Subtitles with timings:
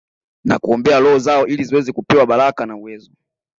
[0.45, 3.11] Na kuombea roho zao ili ziweze kupewa baraka na uwezo